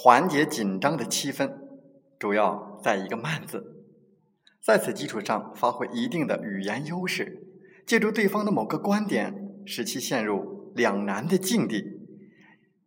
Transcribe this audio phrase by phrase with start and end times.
[0.00, 1.52] 缓解紧张的气氛，
[2.20, 3.84] 主要在一个“慢”字，
[4.62, 7.42] 在此基础上发挥一定的语言优势，
[7.84, 11.82] 借助对方的某个观点，使其陷入两难的境地，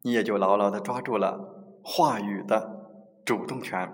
[0.03, 3.91] 你也就牢牢的抓住了话语的主动权。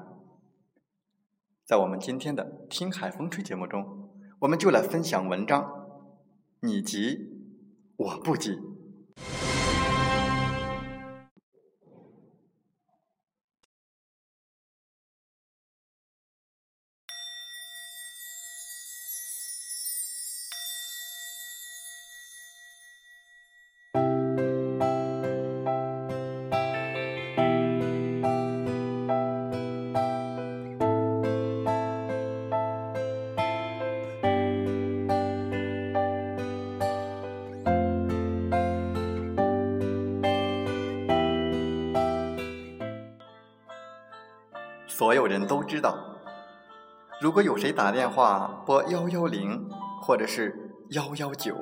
[1.66, 4.12] 在我们今天的《听海风吹》节目中，
[4.42, 5.68] 我们就来分享文章：
[6.60, 7.18] 你急，
[7.96, 8.60] 我不急。
[44.98, 45.96] 所有人都知道，
[47.22, 49.70] 如果有谁打电话拨幺幺零
[50.02, 51.56] 或者是幺幺九，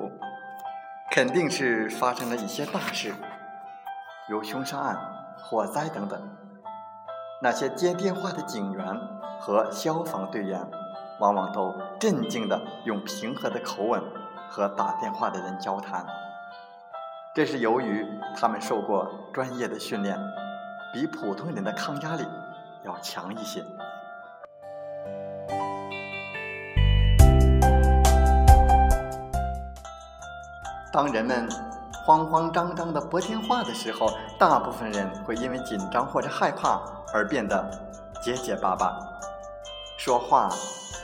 [1.12, 3.12] 肯定是发生了一些大事，
[4.30, 4.98] 如凶杀案、
[5.36, 6.18] 火灾等等。
[7.42, 8.98] 那些接电话的警员
[9.38, 10.66] 和消防队员，
[11.20, 14.02] 往往都镇静地用平和的口吻
[14.48, 16.06] 和打电话的人交谈。
[17.34, 18.02] 这是由于
[18.34, 20.18] 他们受过专业的训练，
[20.94, 22.24] 比普通人的抗压力。
[22.86, 23.62] 要强一些。
[30.92, 31.46] 当人们
[32.06, 34.08] 慌慌张张的拨电话的时候，
[34.38, 36.80] 大部分人会因为紧张或者害怕
[37.12, 37.68] 而变得
[38.22, 38.96] 结结巴巴，
[39.98, 40.48] 说话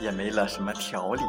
[0.00, 1.22] 也没了什么条理。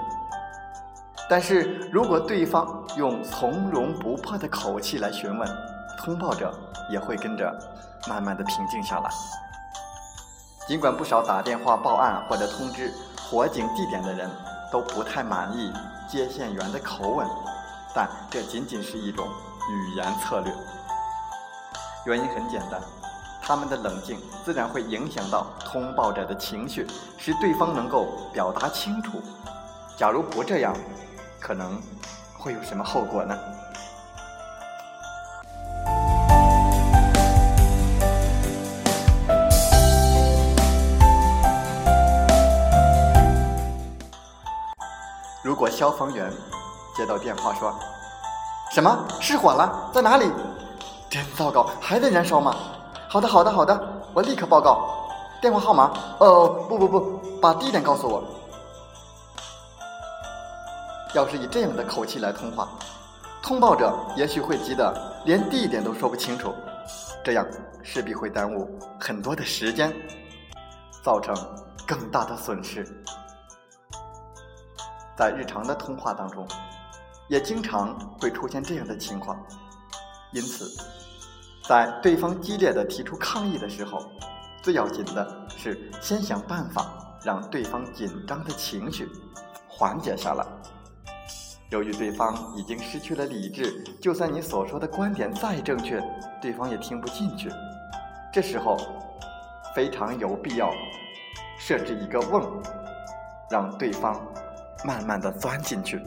[1.30, 5.50] 但是如果对方用从容不迫的口气来询问，
[5.98, 6.54] 通报者
[6.90, 7.54] 也会跟着
[8.08, 9.10] 慢慢的平静下来。
[10.66, 12.92] 尽管不少打电话报案或者通知
[13.30, 14.30] 火警地点的人
[14.72, 15.72] 都不太满意
[16.08, 17.28] 接线员的口吻，
[17.94, 19.28] 但这仅仅是一种
[19.70, 20.54] 语言策略。
[22.06, 22.82] 原因很简单，
[23.42, 26.88] 他们的冷静自然会影响到通报者的情绪，
[27.18, 29.22] 使对方能够表达清楚。
[29.98, 30.74] 假如不这样，
[31.40, 31.82] 可能
[32.38, 33.38] 会有什么后果呢？
[45.64, 46.30] 我消防员
[46.94, 47.74] 接到电话说
[48.70, 49.90] ：“什么失火了？
[49.94, 50.30] 在哪里？
[51.10, 52.54] 真糟糕，还在燃烧吗？”
[53.08, 55.08] 好的，好的，好的，我立刻报告。
[55.42, 55.94] 电话号码？
[56.20, 58.22] 哦，不不不，把地点告诉我。
[61.14, 62.68] 要是以这样的口气来通话，
[63.42, 64.94] 通报者也许会急得
[65.24, 66.54] 连地点都说不清楚，
[67.24, 67.48] 这样
[67.82, 68.70] 势必会耽误
[69.00, 69.94] 很多的时间，
[71.02, 71.34] 造成
[71.88, 72.86] 更大的损失。
[75.16, 76.48] 在日常的通话当中，
[77.28, 79.38] 也经常会出现这样的情况。
[80.32, 80.66] 因此，
[81.68, 84.00] 在对方激烈的提出抗议的时候，
[84.62, 86.92] 最要紧的是先想办法
[87.24, 89.08] 让对方紧张的情绪
[89.68, 90.46] 缓解下来。
[91.70, 96.00] 由于对方已经失去了理智，就算你所说的观点再正确，
[96.42, 97.52] 对方也听不进去。
[98.32, 98.78] 这时候，
[99.76, 100.72] 非常有必要
[101.60, 102.62] 设置一个瓮，
[103.50, 104.20] 让对方
[104.84, 106.04] 慢慢的钻进去。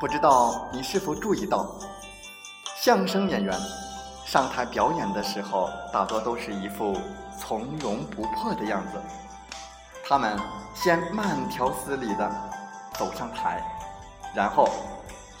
[0.00, 1.66] 不知道你是否注意到？
[2.80, 3.56] 相声演员
[4.26, 6.98] 上台表演的时候，大多都是一副
[7.38, 9.00] 从容不迫的样子。
[10.08, 10.36] 他们
[10.74, 12.28] 先慢条斯理的
[12.94, 13.62] 走上台，
[14.34, 14.68] 然后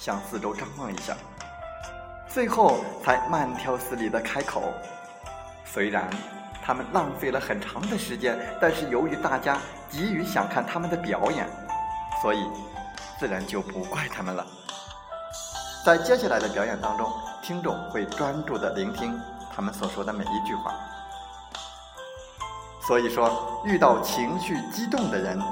[0.02, 1.16] 向四周张望一下，
[2.26, 4.64] 最后才慢条斯理的开口。
[5.64, 6.10] 虽然
[6.60, 9.58] 他们浪费了很长的时间，但是由于大家
[9.88, 11.48] 急于想看他们的表演，
[12.20, 12.44] 所以
[13.20, 14.44] 自然就不怪他们了。
[15.86, 17.08] 在接下来的表演当中。
[17.44, 19.20] 听众会专注的聆听
[19.52, 20.72] 他们所说的每一句话，
[22.86, 25.42] 所以说，遇到情绪激动的人，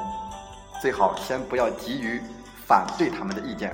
[0.81, 2.23] 最好先不要急于
[2.65, 3.73] 反对他们的意见，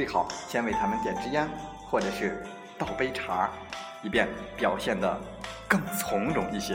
[0.00, 1.46] 最好先为他们点支烟，
[1.90, 2.42] 或者是
[2.78, 3.50] 倒杯茶，
[4.02, 4.26] 以便
[4.56, 5.20] 表现得
[5.68, 6.74] 更从容一些。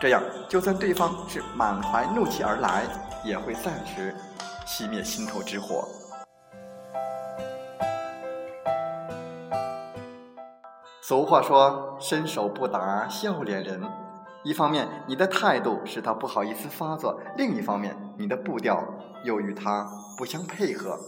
[0.00, 2.82] 这样，就算对方是满怀怒气而来，
[3.22, 4.12] 也会暂时
[4.66, 5.86] 熄灭心头之火。
[11.00, 13.80] 俗话说：“伸手不打笑脸人。”
[14.42, 18.82] 一方面，你的态度使他不好意思发作；另一方面，你的步调
[19.22, 19.86] 又与他
[20.18, 20.98] 不相配合，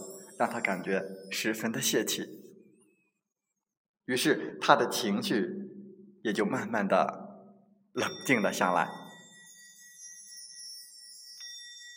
[0.43, 1.01] 让他感觉
[1.31, 2.21] 十分的泄气。
[4.07, 5.47] 于是，他的情绪
[6.21, 7.49] 也就慢慢的
[7.93, 8.89] 冷静了下来。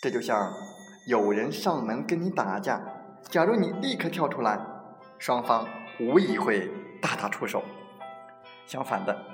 [0.01, 0.53] 这就像
[1.09, 2.81] 有人上门跟你打架，
[3.29, 4.65] 假如你立刻跳出来，
[5.19, 6.71] 双方无疑会
[7.03, 7.65] 大打出手。
[8.65, 9.25] 相反的，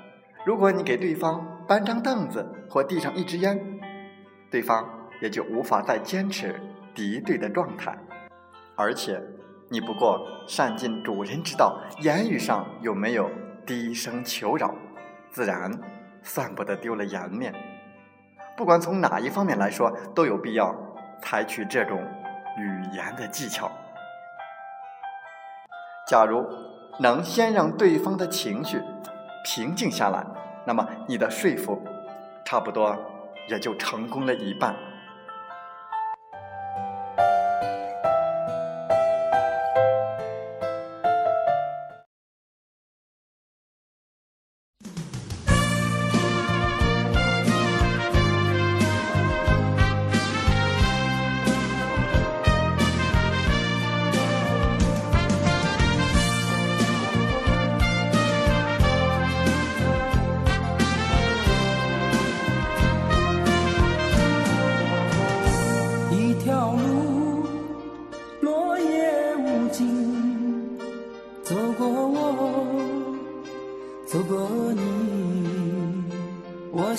[0.43, 3.79] 如果你给对方搬张凳子或递上一支烟，
[4.49, 6.59] 对方也就无法再坚持
[6.95, 7.95] 敌对的状态。
[8.75, 9.21] 而且，
[9.69, 13.29] 你不过善尽主人之道，言语上又没有
[13.65, 14.73] 低声求饶，
[15.29, 15.71] 自然
[16.21, 17.53] 算不得丢了颜面。
[18.57, 20.75] 不管从哪一方面来说，都有必要
[21.21, 21.99] 采取这种
[22.57, 23.71] 语言的技巧。
[26.07, 26.45] 假如
[26.99, 28.81] 能先让对方的情绪。
[29.45, 30.25] 平静下来，
[30.65, 31.81] 那么你的说服，
[32.45, 32.97] 差不多
[33.49, 34.73] 也就成功了一半。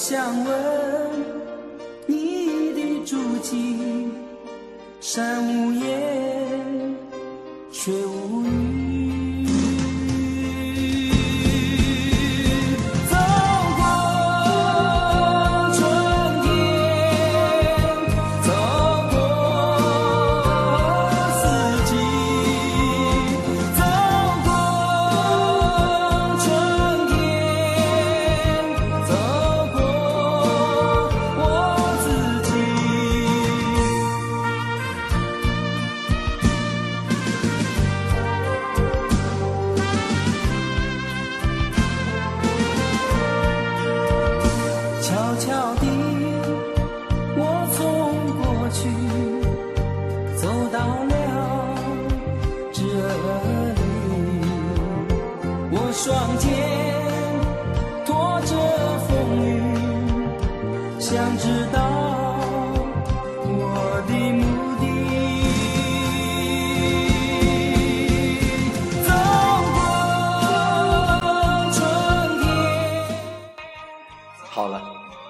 [0.07, 0.55] 想问
[2.05, 4.11] 你的足迹，
[5.01, 6.95] 山无言，
[7.73, 9.24] 水无语。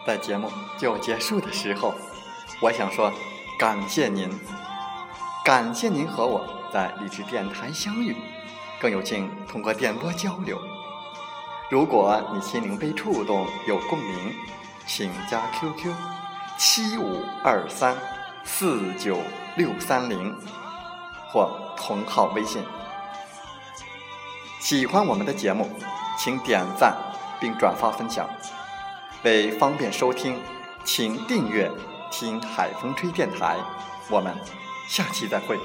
[0.06, 1.94] 在节目就结束的时候，
[2.60, 3.12] 我想说，
[3.58, 4.30] 感谢您，
[5.44, 8.14] 感谢您和我在励志电台相遇。
[8.80, 10.58] 更有幸通过电波交流，
[11.70, 14.34] 如果你心灵被触动，有共鸣，
[14.86, 15.94] 请加 QQ
[16.58, 17.96] 七五二三
[18.44, 19.18] 四九
[19.56, 20.36] 六三零
[21.30, 22.62] 或同号微信。
[24.60, 25.70] 喜欢我们的节目，
[26.18, 26.94] 请点赞
[27.40, 28.28] 并转发分享。
[29.24, 30.38] 为方便收听，
[30.84, 31.70] 请订阅
[32.12, 33.56] “听海风吹电台”。
[34.10, 34.34] 我们
[34.86, 35.58] 下期再会。